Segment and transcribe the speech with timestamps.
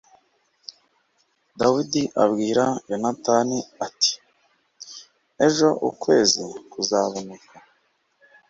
[1.59, 4.11] Dawidi abwira Yonatani ati
[5.45, 7.55] “Ejo ukwezi kuzaboneka.